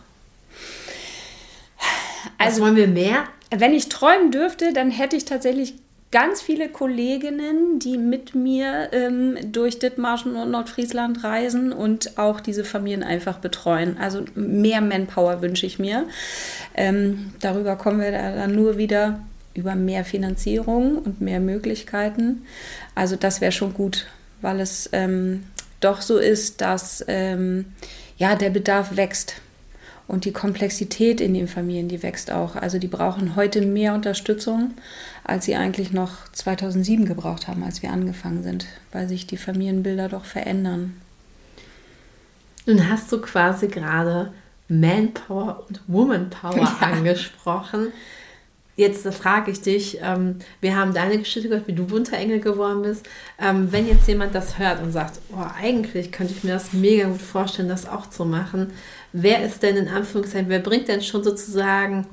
Also, 2.39 2.57
was 2.57 2.61
wollen 2.61 2.77
wir 2.77 2.89
mehr? 2.89 3.25
Wenn 3.51 3.75
ich 3.75 3.89
träumen 3.89 4.31
dürfte, 4.31 4.73
dann 4.73 4.91
hätte 4.91 5.17
ich 5.17 5.27
tatsächlich 5.27 5.75
ganz 6.15 6.41
viele 6.41 6.69
Kolleginnen, 6.69 7.81
die 7.81 7.99
mit 7.99 8.37
mir 8.37 8.91
ähm, 8.93 9.37
durch 9.51 9.81
Dithmarschen 9.81 10.37
und 10.37 10.53
Nordfriesland 10.53 11.25
reisen 11.25 11.73
und 11.73 12.19
auch 12.19 12.39
diese 12.39 12.63
Familien 12.63 13.03
einfach 13.03 13.39
betreuen. 13.39 13.97
Also 13.99 14.25
mehr 14.37 14.81
Manpower 14.81 15.43
wünsche 15.43 15.67
ich 15.67 15.81
mir. 15.81 16.07
Ähm, 16.77 17.33
darüber 17.41 17.75
kommen 17.75 18.01
wir 18.01 18.13
dann 18.13 18.55
nur 18.55 18.79
wieder 18.79 19.25
über 19.55 19.75
mehr 19.75 20.05
Finanzierung 20.05 20.99
und 20.99 21.21
mehr 21.21 21.41
Möglichkeiten. 21.41 22.47
Also 22.95 23.17
das 23.17 23.41
wäre 23.41 23.51
schon 23.51 23.75
gut, 23.75 24.07
weil 24.41 24.61
es 24.61 24.89
ähm, 24.93 25.43
doch 25.81 26.01
so 26.01 26.19
ist, 26.19 26.61
dass 26.61 27.05
ähm, 27.09 27.73
ja, 28.19 28.37
der 28.37 28.51
Bedarf 28.51 28.97
wächst. 28.97 29.41
Und 30.07 30.27
die 30.27 30.33
Komplexität 30.33 31.21
in 31.21 31.33
den 31.33 31.49
Familien, 31.49 31.89
die 31.89 32.03
wächst 32.03 32.31
auch. 32.31 32.57
Also 32.57 32.79
die 32.79 32.89
brauchen 32.89 33.37
heute 33.37 33.63
mehr 33.63 33.95
Unterstützung, 33.95 34.75
als 35.25 35.47
sie 35.47 35.55
eigentlich 35.55 35.93
noch 35.93 36.31
2007 36.33 37.07
gebraucht 37.07 37.49
haben, 37.49 37.63
als 37.65 37.83
wir 37.83 37.91
angefangen 37.91 38.43
sind, 38.43 38.67
weil 38.93 39.09
sich 39.09 39.27
die 39.27 39.39
Familienbilder 39.39 40.09
doch 40.09 40.27
verändern. 40.27 40.95
Nun 42.67 42.89
hast 42.89 43.11
du 43.13 43.21
quasi 43.21 43.69
gerade 43.69 44.33
Manpower 44.69 45.65
und 45.69 45.81
Womanpower 45.87 46.57
ja. 46.57 46.77
angesprochen. 46.81 47.89
Jetzt 48.77 49.07
frage 49.15 49.53
ich 49.53 49.61
dich, 49.61 49.99
ähm, 50.03 50.41
wir 50.61 50.77
haben 50.77 50.95
deine 50.95 51.19
Geschichte 51.19 51.49
gehört, 51.49 51.69
wie 51.69 51.75
du 51.75 51.87
bunter 51.87 52.17
Engel 52.17 52.41
geworden 52.41 52.83
bist. 52.83 53.07
Ähm, 53.39 53.71
wenn 53.71 53.87
jetzt 53.87 54.09
jemand 54.09 54.35
das 54.35 54.59
hört 54.59 54.83
und 54.83 54.91
sagt, 54.91 55.21
oh, 55.33 55.47
eigentlich 55.61 56.11
könnte 56.11 56.35
ich 56.37 56.43
mir 56.43 56.55
das 56.55 56.73
mega 56.73 57.07
gut 57.07 57.23
vorstellen, 57.23 57.69
das 57.69 57.89
auch 57.89 58.11
zu 58.11 58.25
machen, 58.25 58.73
wer 59.13 59.45
ist 59.45 59.63
denn 59.63 59.77
in 59.77 59.89
Anführungszeichen, 59.89 60.49
wer 60.49 60.59
bringt 60.59 60.89
denn 60.89 61.03
schon 61.03 61.23
sozusagen, 61.23 62.07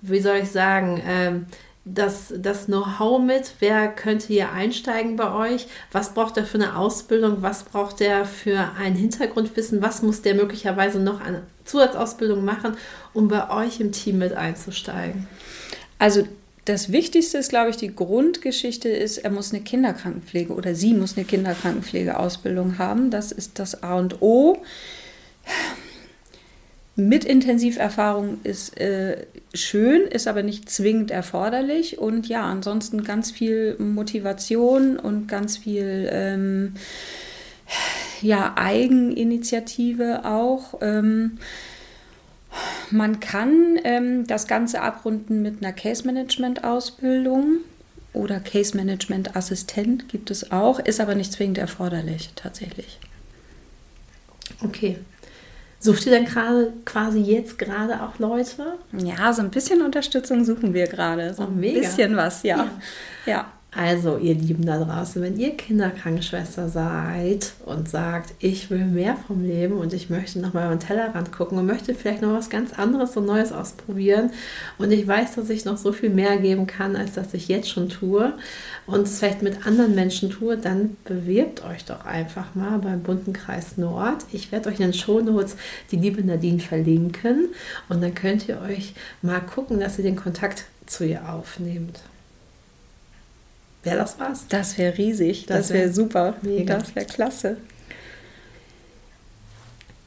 wie 0.00 0.20
soll 0.20 0.36
ich 0.36 0.50
sagen, 0.50 1.02
ähm, 1.06 1.46
das, 1.84 2.34
das 2.36 2.66
Know-how 2.66 3.22
mit? 3.22 3.52
Wer 3.60 3.88
könnte 3.88 4.26
hier 4.26 4.52
einsteigen 4.52 5.16
bei 5.16 5.32
euch? 5.32 5.68
Was 5.92 6.14
braucht 6.14 6.36
er 6.36 6.44
für 6.44 6.58
eine 6.58 6.76
Ausbildung? 6.76 7.42
Was 7.42 7.62
braucht 7.62 8.00
er 8.00 8.24
für 8.24 8.72
ein 8.78 8.94
Hintergrundwissen? 8.94 9.82
Was 9.82 10.02
muss 10.02 10.20
der 10.20 10.34
möglicherweise 10.34 10.98
noch 10.98 11.20
an 11.20 11.42
Zusatzausbildung 11.64 12.44
machen, 12.44 12.76
um 13.12 13.28
bei 13.28 13.50
euch 13.50 13.78
im 13.80 13.92
Team 13.92 14.18
mit 14.18 14.32
einzusteigen? 14.32 15.28
Also 15.98 16.26
das 16.66 16.90
Wichtigste 16.90 17.38
ist, 17.38 17.50
glaube 17.50 17.70
ich, 17.70 17.76
die 17.76 17.94
Grundgeschichte 17.94 18.88
ist, 18.88 19.18
er 19.18 19.30
muss 19.30 19.52
eine 19.52 19.62
Kinderkrankenpflege 19.62 20.52
oder 20.52 20.74
sie 20.74 20.94
muss 20.94 21.16
eine 21.16 21.24
Kinderkrankenpflegeausbildung 21.24 22.78
haben. 22.78 23.10
Das 23.10 23.30
ist 23.30 23.58
das 23.58 23.82
A 23.82 23.96
und 23.96 24.20
O. 24.20 24.58
Mit 26.96 27.24
Intensiverfahrung 27.24 28.38
ist 28.42 28.80
äh, 28.80 29.26
schön, 29.54 30.02
ist 30.08 30.26
aber 30.26 30.42
nicht 30.42 30.68
zwingend 30.68 31.10
erforderlich. 31.10 31.98
Und 31.98 32.26
ja, 32.26 32.42
ansonsten 32.42 33.04
ganz 33.04 33.30
viel 33.30 33.76
Motivation 33.78 34.98
und 34.98 35.28
ganz 35.28 35.58
viel 35.58 36.08
ähm, 36.10 36.74
ja, 38.22 38.54
Eigeninitiative 38.56 40.24
auch. 40.24 40.78
Ähm, 40.80 41.38
man 42.90 43.20
kann 43.20 43.78
ähm, 43.84 44.26
das 44.26 44.46
Ganze 44.46 44.80
abrunden 44.80 45.42
mit 45.42 45.62
einer 45.62 45.72
Case 45.72 46.04
Management 46.06 46.64
Ausbildung 46.64 47.58
oder 48.12 48.40
Case 48.40 48.76
Management 48.76 49.36
Assistent 49.36 50.08
gibt 50.08 50.30
es 50.30 50.50
auch, 50.52 50.78
ist 50.78 51.00
aber 51.00 51.14
nicht 51.14 51.32
zwingend 51.32 51.58
erforderlich 51.58 52.30
tatsächlich. 52.34 52.98
Okay. 54.62 54.98
Sucht 55.78 56.06
ihr 56.06 56.12
denn 56.12 56.24
gerade 56.24 56.72
quasi 56.84 57.20
jetzt 57.20 57.58
gerade 57.58 58.02
auch 58.02 58.18
Leute? 58.18 58.78
Ja, 58.92 59.32
so 59.32 59.42
ein 59.42 59.50
bisschen 59.50 59.82
Unterstützung 59.82 60.44
suchen 60.44 60.72
wir 60.72 60.86
gerade. 60.86 61.34
So 61.34 61.42
oh, 61.42 61.46
ein 61.46 61.60
bisschen 61.60 62.16
was, 62.16 62.42
ja. 62.42 62.56
ja. 62.56 62.70
ja. 63.26 63.52
Also, 63.78 64.16
ihr 64.16 64.34
Lieben 64.34 64.64
da 64.64 64.82
draußen, 64.82 65.20
wenn 65.20 65.38
ihr 65.38 65.54
Kinderkrankenschwester 65.54 66.70
seid 66.70 67.52
und 67.66 67.90
sagt, 67.90 68.32
ich 68.38 68.70
will 68.70 68.86
mehr 68.86 69.18
vom 69.26 69.44
Leben 69.44 69.74
und 69.74 69.92
ich 69.92 70.08
möchte 70.08 70.38
noch 70.38 70.54
mal 70.54 70.64
über 70.64 70.76
den 70.76 70.80
Tellerrand 70.80 71.30
gucken 71.30 71.58
und 71.58 71.66
möchte 71.66 71.94
vielleicht 71.94 72.22
noch 72.22 72.32
was 72.32 72.48
ganz 72.48 72.72
anderes 72.72 73.18
und 73.18 73.26
Neues 73.26 73.52
ausprobieren 73.52 74.30
und 74.78 74.92
ich 74.92 75.06
weiß, 75.06 75.34
dass 75.34 75.50
ich 75.50 75.66
noch 75.66 75.76
so 75.76 75.92
viel 75.92 76.08
mehr 76.08 76.38
geben 76.38 76.66
kann, 76.66 76.96
als 76.96 77.12
dass 77.12 77.34
ich 77.34 77.48
jetzt 77.48 77.68
schon 77.68 77.90
tue 77.90 78.32
und 78.86 79.02
es 79.02 79.18
vielleicht 79.18 79.42
mit 79.42 79.66
anderen 79.66 79.94
Menschen 79.94 80.30
tue, 80.30 80.56
dann 80.56 80.96
bewirbt 81.04 81.62
euch 81.62 81.84
doch 81.84 82.06
einfach 82.06 82.54
mal 82.54 82.78
beim 82.78 83.02
Bunten 83.02 83.34
Kreis 83.34 83.76
Nord. 83.76 84.24
Ich 84.32 84.52
werde 84.52 84.70
euch 84.70 84.80
in 84.80 84.86
den 84.86 84.94
Shownotes 84.94 85.56
die 85.90 85.96
liebe 85.96 86.24
Nadine 86.24 86.60
verlinken 86.60 87.50
und 87.90 88.02
dann 88.02 88.14
könnt 88.14 88.48
ihr 88.48 88.58
euch 88.62 88.94
mal 89.20 89.40
gucken, 89.40 89.80
dass 89.80 89.98
ihr 89.98 90.04
den 90.04 90.16
Kontakt 90.16 90.64
zu 90.86 91.04
ihr 91.04 91.28
aufnehmt. 91.28 92.00
Wäre 93.86 93.98
das 93.98 94.18
was? 94.18 94.46
Das 94.48 94.76
wäre 94.78 94.98
riesig. 94.98 95.46
Das, 95.46 95.58
das 95.58 95.70
wäre 95.70 95.84
wär 95.86 95.92
super. 95.92 96.34
Mega. 96.42 96.78
Das 96.78 96.94
wäre 96.94 97.06
klasse. 97.06 97.56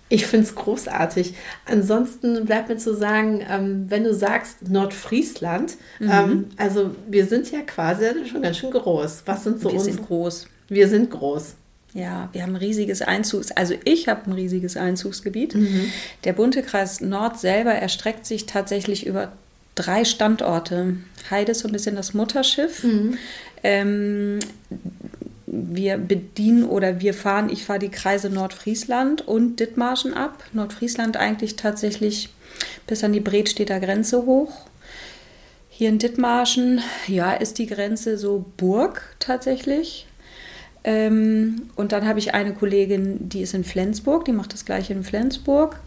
Ich 0.09 0.25
finde 0.25 0.47
es 0.47 0.55
großartig. 0.55 1.35
Ansonsten 1.65 2.45
bleibt 2.45 2.67
mir 2.67 2.77
zu 2.77 2.95
sagen, 2.95 3.45
ähm, 3.47 3.85
wenn 3.89 4.03
du 4.03 4.13
sagst 4.13 4.67
Nordfriesland, 4.67 5.77
mhm. 5.99 6.09
ähm, 6.11 6.45
also 6.57 6.95
wir 7.07 7.25
sind 7.27 7.51
ja 7.51 7.61
quasi 7.61 8.05
schon 8.25 8.41
ganz 8.41 8.57
schön 8.57 8.71
groß. 8.71 9.23
Was 9.25 9.43
sind 9.43 9.61
so 9.61 9.69
wir 9.69 9.75
unsere? 9.75 9.87
Wir 9.87 9.93
sind 9.93 10.07
groß. 10.07 10.47
Wir 10.67 10.87
sind 10.87 11.11
groß. 11.11 11.55
Ja, 11.93 12.29
wir 12.33 12.43
haben 12.43 12.53
ein 12.53 12.57
riesiges 12.57 13.01
Einzugs, 13.01 13.51
also 13.51 13.73
ich 13.83 14.07
habe 14.07 14.29
ein 14.29 14.33
riesiges 14.33 14.77
Einzugsgebiet. 14.77 15.55
Mhm. 15.55 15.91
Der 16.23 16.33
bunte 16.33 16.61
Kreis 16.61 17.01
Nord 17.01 17.39
selber 17.39 17.71
erstreckt 17.71 18.27
sich 18.27 18.45
tatsächlich 18.45 19.07
über 19.07 19.31
drei 19.79 20.03
Standorte. 20.03 20.97
Heide 21.29 21.53
ist 21.53 21.59
so 21.59 21.67
ein 21.67 21.71
bisschen 21.71 21.95
das 21.95 22.13
Mutterschiff. 22.13 22.83
Mhm. 22.83 23.17
Ähm, 23.63 24.39
wir 25.45 25.97
bedienen 25.97 26.65
oder 26.65 27.01
wir 27.01 27.13
fahren, 27.13 27.49
ich 27.49 27.65
fahre 27.65 27.79
die 27.79 27.89
Kreise 27.89 28.29
Nordfriesland 28.29 29.27
und 29.27 29.59
Dithmarschen 29.59 30.13
ab. 30.13 30.43
Nordfriesland 30.53 31.17
eigentlich 31.17 31.55
tatsächlich 31.55 32.29
bis 32.87 33.03
an 33.03 33.13
die 33.13 33.19
Bredstedter 33.19 33.79
Grenze 33.79 34.25
hoch. 34.25 34.65
Hier 35.69 35.89
in 35.89 35.97
Dithmarschen, 35.97 36.81
ja, 37.07 37.31
ist 37.31 37.57
die 37.57 37.67
Grenze 37.67 38.17
so 38.17 38.45
Burg 38.57 39.15
tatsächlich. 39.19 40.08
Ähm, 40.89 41.67
und 41.75 41.91
dann 41.91 42.07
habe 42.07 42.17
ich 42.17 42.33
eine 42.33 42.51
Kollegin, 42.51 43.29
die 43.29 43.41
ist 43.41 43.53
in 43.53 43.63
Flensburg, 43.63 44.25
die 44.25 44.31
macht 44.31 44.53
das 44.53 44.65
gleiche 44.65 44.91
in 44.91 45.03
Flensburg, 45.03 45.79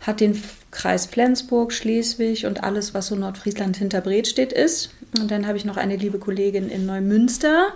hat 0.00 0.18
den 0.18 0.42
Kreis 0.72 1.06
Flensburg, 1.06 1.72
Schleswig 1.72 2.44
und 2.44 2.64
alles, 2.64 2.92
was 2.92 3.06
so 3.06 3.14
Nordfriesland 3.14 3.76
hinter 3.76 4.00
Bredstedt 4.00 4.52
ist. 4.52 4.90
Und 5.16 5.30
dann 5.30 5.46
habe 5.46 5.56
ich 5.56 5.64
noch 5.64 5.76
eine 5.76 5.94
liebe 5.94 6.18
Kollegin 6.18 6.68
in 6.70 6.86
Neumünster, 6.86 7.68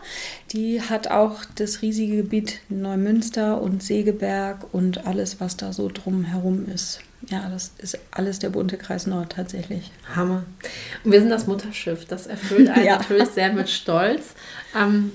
die 0.51 0.83
hat 0.83 1.07
auch 1.07 1.45
das 1.55 1.83
riesige 1.83 2.17
Gebiet 2.17 2.59
Neumünster 2.69 3.63
und 3.63 3.81
Segeberg 3.81 4.67
und 4.75 5.07
alles, 5.07 5.41
was 5.41 5.57
da 5.57 5.73
so 5.73 5.89
drumherum 5.89 6.67
ist. 6.69 6.99
Ja, 7.31 7.49
das 7.49 7.71
ist 7.79 7.97
alles 8.11 8.41
der 8.41 8.51
bunte 8.51 8.77
Kreis 8.77 9.07
Nord 9.07 9.35
tatsächlich. 9.35 9.93
Hammer. 10.17 10.43
Und 11.05 11.13
wir 11.13 11.21
sind 11.21 11.31
das 11.31 11.47
Mutterschiff. 11.47 12.07
Das 12.07 12.27
erfüllt 12.27 12.69
einen 12.71 12.85
ja. 12.87 12.99
natürlich 12.99 13.29
sehr 13.29 13.53
mit 13.53 13.71
Stolz. 13.71 14.35
Ähm, 14.77 15.13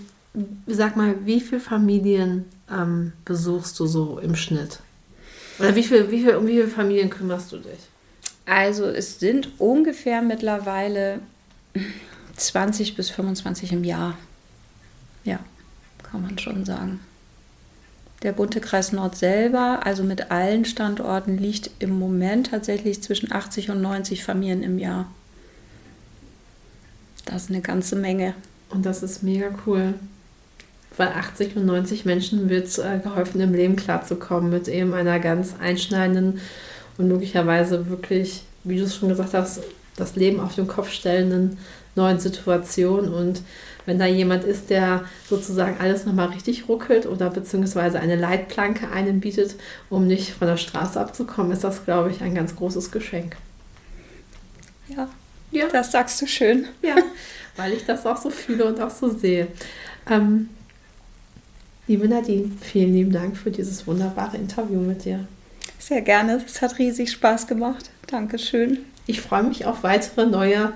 sag 0.68 0.96
mal, 0.96 1.26
wie 1.26 1.42
viele 1.42 1.62
Familien 1.62 2.46
ähm, 2.72 3.14
besuchst 3.26 3.80
du 3.80 3.86
so 3.86 4.20
im 4.20 4.36
Schnitt? 4.36 4.80
Oder 5.60 5.76
wie, 5.76 5.84
viel, 5.84 6.12
wie 6.12 6.22
viel, 6.22 6.36
um 6.36 6.48
wie 6.48 6.54
viele 6.54 6.68
Familien 6.68 7.10
kümmerst 7.10 7.52
du 7.52 7.58
dich? 7.58 7.80
Also 8.46 8.86
es 8.86 9.20
sind 9.20 9.60
ungefähr 9.60 10.22
mittlerweile 10.22 11.20
20 12.36 12.96
bis 12.96 13.10
25 13.10 13.74
im 13.74 13.84
Jahr. 13.84 14.18
Ja, 15.24 15.40
kann 16.04 16.22
man 16.22 16.38
schon 16.38 16.64
sagen. 16.66 17.00
Der 18.24 18.32
bunte 18.32 18.62
Kreis 18.62 18.94
Nord 18.94 19.16
selber, 19.16 19.82
also 19.84 20.04
mit 20.04 20.32
allen 20.32 20.66
Standorten, 20.66 21.38
liegt 21.38 21.70
im 21.80 22.00
Moment 22.00 22.50
tatsächlich 22.52 23.04
zwischen 23.04 23.32
80 23.32 23.70
und 23.70 23.82
90 23.82 24.24
Familien 24.24 24.64
im 24.64 24.80
Jahr. 24.80 25.12
Das 27.26 27.44
ist 27.44 27.50
eine 27.50 27.62
ganze 27.62 27.96
Menge. 27.96 28.34
Und 28.70 28.86
das 28.86 29.04
ist 29.04 29.22
mega 29.22 29.50
cool. 29.66 29.94
Weil 30.98 31.10
80 31.10 31.56
und 31.56 31.66
90 31.66 32.06
Menschen 32.06 32.50
wird 32.50 32.76
äh, 32.80 33.00
geholfen, 33.00 33.40
im 33.40 33.54
Leben 33.54 33.76
klarzukommen 33.76 34.50
mit 34.50 34.68
eben 34.68 34.94
einer 34.94 35.20
ganz 35.20 35.56
einschneidenden 35.60 36.42
und 36.98 37.08
möglicherweise 37.08 37.90
wirklich, 37.90 38.44
wie 38.64 38.78
du 38.78 38.84
es 38.84 38.96
schon 38.96 39.10
gesagt 39.10 39.34
hast, 39.34 39.62
das 39.96 40.16
Leben 40.16 40.40
auf 40.40 40.56
den 40.56 40.68
Kopf 40.68 40.90
stellenden 40.92 41.58
neuen 41.96 42.20
Situation. 42.20 43.14
Und 43.14 43.42
wenn 43.86 44.00
da 44.00 44.06
jemand 44.06 44.44
ist, 44.44 44.70
der 44.70 45.04
sozusagen 45.30 45.78
alles 45.80 46.06
nochmal 46.06 46.30
richtig 46.30 46.70
ruckelt 46.70 47.06
oder 47.06 47.30
beziehungsweise 47.30 48.00
eine 48.00 48.16
Leitplanke 48.16 48.90
einem 48.90 49.20
bietet, 49.20 49.56
um 49.90 50.08
nicht 50.08 50.32
von 50.34 50.48
der 50.48 50.58
Straße 50.58 51.00
abzukommen, 51.00 51.52
ist 51.52 51.64
das, 51.64 51.84
glaube 51.84 52.12
ich, 52.12 52.22
ein 52.22 52.36
ganz 52.36 52.56
großes 52.56 52.92
Geschenk. 52.92 53.36
Ja, 54.88 55.10
ja. 55.52 55.68
das 55.72 55.92
sagst 55.92 56.22
du 56.22 56.28
schön. 56.28 56.66
Ja, 56.82 56.96
weil 57.58 57.74
ich 57.74 57.86
das 57.86 58.06
auch 58.06 58.18
so 58.18 58.30
fühle 58.30 58.66
und 58.66 58.80
auch 58.80 58.90
so 58.90 59.10
sehe. 59.10 59.48
Ähm, 60.10 60.50
liebe 61.88 62.08
Nadine, 62.08 62.52
vielen 62.62 62.94
lieben 62.94 63.12
Dank 63.12 63.38
für 63.38 63.52
dieses 63.52 63.88
wunderbare 63.88 64.38
Interview 64.38 64.80
mit 64.80 65.06
dir. 65.06 65.28
Sehr 65.80 66.02
gerne, 66.02 66.42
es 66.46 66.62
hat 66.62 66.78
riesig 66.80 67.12
Spaß 67.12 67.48
gemacht. 67.48 67.90
Dankeschön. 68.08 68.80
Ich 69.06 69.22
freue 69.22 69.44
mich 69.44 69.66
auf 69.66 69.84
weitere 69.84 70.26
neue 70.26 70.74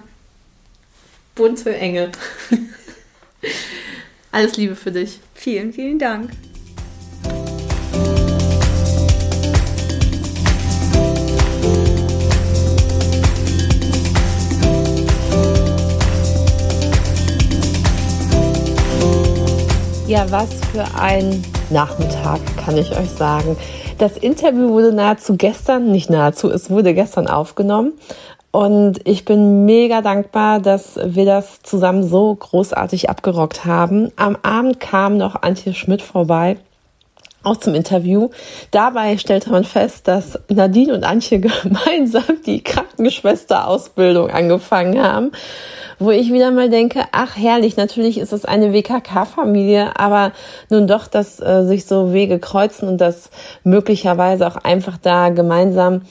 bunte 1.35 1.75
Engel. 1.75 2.11
Alles 4.31 4.55
Liebe 4.55 4.75
für 4.75 4.91
dich. 4.91 5.19
Vielen, 5.33 5.73
vielen 5.73 5.99
Dank. 5.99 6.31
Ja, 20.11 20.29
was 20.29 20.49
für 20.73 20.83
ein 20.99 21.41
Nachmittag, 21.69 22.41
kann 22.57 22.75
ich 22.75 22.91
euch 22.91 23.09
sagen. 23.11 23.55
Das 23.97 24.17
Interview 24.17 24.71
wurde 24.71 24.91
nahezu 24.91 25.37
gestern, 25.37 25.89
nicht 25.89 26.09
nahezu, 26.09 26.51
es 26.51 26.69
wurde 26.69 26.93
gestern 26.93 27.27
aufgenommen. 27.27 27.93
Und 28.51 29.07
ich 29.07 29.23
bin 29.23 29.63
mega 29.63 30.01
dankbar, 30.01 30.59
dass 30.59 30.99
wir 31.01 31.23
das 31.23 31.61
zusammen 31.61 32.03
so 32.03 32.35
großartig 32.35 33.09
abgerockt 33.09 33.63
haben. 33.63 34.11
Am 34.17 34.35
Abend 34.41 34.81
kam 34.81 35.15
noch 35.15 35.43
Antje 35.43 35.73
Schmidt 35.73 36.01
vorbei 36.01 36.57
auch 37.43 37.57
zum 37.57 37.75
Interview. 37.75 38.29
Dabei 38.71 39.17
stellte 39.17 39.49
man 39.49 39.63
fest, 39.63 40.07
dass 40.07 40.39
Nadine 40.49 40.93
und 40.93 41.03
Antje 41.03 41.39
gemeinsam 41.63 42.23
die 42.45 42.63
Krankenschwesterausbildung 42.63 44.29
angefangen 44.29 45.01
haben, 45.01 45.31
wo 45.99 46.11
ich 46.11 46.31
wieder 46.31 46.51
mal 46.51 46.69
denke, 46.69 47.03
ach 47.11 47.37
herrlich, 47.37 47.77
natürlich 47.77 48.17
ist 48.17 48.33
es 48.33 48.45
eine 48.45 48.73
WKK-Familie, 48.73 49.99
aber 49.99 50.31
nun 50.69 50.87
doch, 50.87 51.07
dass 51.07 51.39
äh, 51.39 51.63
sich 51.63 51.85
so 51.85 52.13
Wege 52.13 52.39
kreuzen 52.39 52.87
und 52.87 52.99
dass 52.99 53.29
möglicherweise 53.63 54.47
auch 54.47 54.57
einfach 54.57 54.97
da 54.97 55.29
gemeinsam 55.29 56.01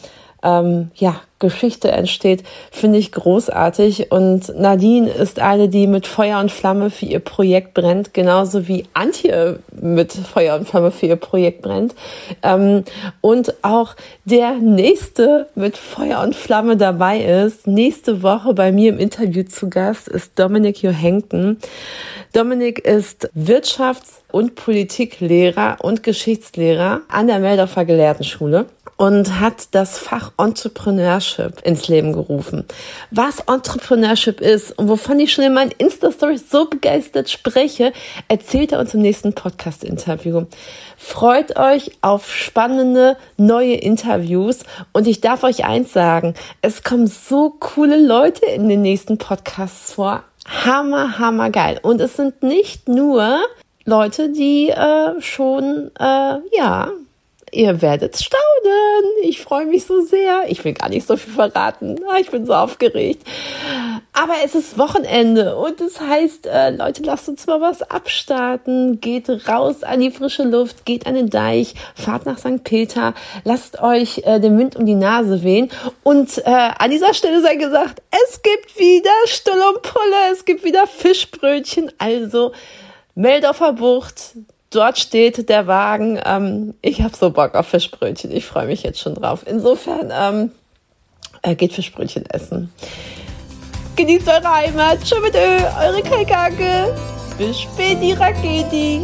ähm, 0.43 0.91
ja, 0.95 1.17
Geschichte 1.41 1.91
entsteht, 1.91 2.45
finde 2.71 2.99
ich 2.99 3.11
großartig. 3.11 4.13
Und 4.13 4.57
Nadine 4.57 5.11
ist 5.11 5.41
eine, 5.41 5.69
die 5.69 5.87
mit 5.89 6.07
Feuer 6.07 6.39
und 6.39 6.53
Flamme 6.53 6.91
für 6.91 7.07
ihr 7.07 7.19
Projekt 7.19 7.75
brennt, 7.75 8.15
genauso 8.15 8.69
wie 8.69 8.85
Antje 8.95 9.59
mit 9.73 10.13
Feuer 10.13 10.57
und 10.57 10.69
Flamme 10.69 10.93
für 10.93 11.07
ihr 11.07 11.17
Projekt 11.17 11.63
brennt. 11.63 11.95
Ähm, 12.43 12.85
und 13.21 13.55
auch 13.63 13.97
der 14.25 14.53
nächste 14.53 15.49
mit 15.55 15.77
Feuer 15.77 16.21
und 16.23 16.37
Flamme 16.37 16.77
dabei 16.77 17.21
ist, 17.21 17.67
nächste 17.67 18.23
Woche 18.23 18.55
bei 18.55 18.71
mir 18.71 18.91
im 18.91 18.99
Interview 18.99 19.43
zu 19.43 19.69
Gast 19.69 20.07
ist 20.09 20.39
Dominik 20.39 20.83
Johengten. 20.83 21.59
Dominik 22.33 22.79
ist 22.81 23.31
Wirtschafts- 23.35 24.21
und 24.31 24.55
Politiklehrer 24.55 25.79
und 25.81 26.03
Geschichtslehrer 26.03 27.01
an 27.09 27.27
der 27.27 27.41
Meldorfer 27.41 27.85
Gelehrtenschule 27.85 28.67
und 29.01 29.41
hat 29.41 29.69
das 29.71 29.99
Fach 29.99 30.33
Entrepreneurship 30.37 31.30
ins 31.39 31.89
Leben 31.89 32.13
gerufen. 32.13 32.65
Was 33.11 33.41
Entrepreneurship 33.41 34.41
ist 34.41 34.79
und 34.79 34.89
wovon 34.89 35.21
ich 35.21 35.33
schon 35.33 35.45
in 35.45 35.55
meinen 35.55 35.73
Insta-Stories 35.77 36.51
so 36.51 36.67
begeistert 36.67 37.31
spreche, 37.31 37.93
erzählt 38.29 38.73
er 38.73 38.81
uns 38.81 38.95
im 38.95 39.03
nächsten 39.03 39.33
Podcast-Interview. 39.33 40.47
Freut 40.97 41.57
euch 41.57 41.93
auf 42.03 42.33
spannende 42.33 43.17
neue 43.37 43.75
Interviews 43.75 44.61
und 44.93 45.07
ich 45.07 45.21
darf 45.21 45.45
euch 45.45 45.65
eins 45.65 45.93
sagen, 45.93 46.35
es 46.63 46.83
kommen 46.83 47.07
so 47.07 47.55
coole 47.59 48.05
Leute 48.05 48.47
in 48.47 48.69
den 48.69 48.83
nächsten 48.83 49.19
Podcasts 49.19 49.95
vor. 49.95 50.25
Hammer, 50.47 51.19
hammer 51.19 51.51
geil. 51.51 51.79
Und 51.83 52.01
es 52.01 52.17
sind 52.17 52.43
nicht 52.43 52.89
nur 52.89 53.41
Leute, 53.85 54.31
die 54.31 54.69
äh, 54.69 55.21
schon, 55.21 55.91
äh, 55.99 56.37
ja, 56.57 56.91
Ihr 57.53 57.83
werdet 57.83 58.17
staunen. 58.17 59.05
Ich 59.23 59.41
freue 59.41 59.67
mich 59.67 59.85
so 59.85 60.03
sehr. 60.03 60.45
Ich 60.49 60.65
will 60.65 60.73
gar 60.73 60.89
nicht 60.89 61.07
so 61.07 61.17
viel 61.17 61.33
verraten. 61.33 61.97
Ah, 62.09 62.19
ich 62.21 62.31
bin 62.31 62.47
so 62.47 62.55
aufgeregt. 62.55 63.27
Aber 64.13 64.35
es 64.45 64.55
ist 64.55 64.79
Wochenende 64.79 65.57
und 65.57 65.81
das 65.81 66.01
heißt, 66.01 66.47
äh, 66.47 66.71
Leute, 66.71 67.03
lasst 67.03 67.29
uns 67.29 67.47
mal 67.47 67.61
was 67.61 67.83
abstarten. 67.83 69.01
Geht 69.01 69.29
raus 69.49 69.83
an 69.83 70.01
die 70.01 70.11
frische 70.11 70.45
Luft, 70.45 70.85
geht 70.85 71.07
an 71.07 71.15
den 71.15 71.31
Deich, 71.31 71.75
fahrt 71.95 72.27
nach 72.27 72.39
St. 72.39 72.63
Peter, 72.63 73.15
lasst 73.45 73.81
euch 73.81 74.19
äh, 74.25 74.39
den 74.39 74.59
Wind 74.59 74.77
um 74.77 74.87
die 74.87 74.95
Nase 74.95 75.43
wehen. 75.43 75.71
Und 76.03 76.39
äh, 76.39 76.71
an 76.79 76.91
dieser 76.91 77.15
Stelle 77.15 77.41
sei 77.41 77.57
gesagt, 77.57 78.03
es 78.11 78.43
gibt 78.43 78.79
wieder 78.79 79.11
Stull 79.27 79.61
und 79.75 79.83
Pulle, 79.83 80.33
es 80.33 80.45
gibt 80.45 80.65
wieder 80.65 80.87
Fischbrötchen. 80.87 81.91
Also 81.99 82.53
Meldorfer 83.15 83.73
Bucht, 83.73 84.35
dort 84.71 84.99
steht 84.99 85.49
der 85.49 85.67
Wagen. 85.67 86.19
Ähm, 86.25 86.75
ich 86.81 87.03
habe 87.03 87.17
so 87.17 87.31
Bock 87.31 87.55
auf 87.55 87.67
Fischbrötchen. 87.67 88.31
Ich 88.31 88.47
freue 88.47 88.67
mich 88.67 88.83
jetzt 88.83 89.01
schon 89.01 89.15
drauf. 89.15 89.45
Insofern 89.47 90.11
ähm, 90.13 90.51
äh, 91.43 91.55
geht 91.55 91.73
Fischbrötchen 91.73 92.27
essen. 92.27 92.73
Genießt 93.97 94.29
eure 94.29 94.55
Heimat. 94.55 94.99
Tschö 95.05 95.21
mit 95.21 95.35
Ö, 95.35 95.39
eure 95.39 96.03
Kaikake. 96.03 96.95
Bis 97.37 97.61
späti, 97.61 98.13
Raketi. 98.13 99.03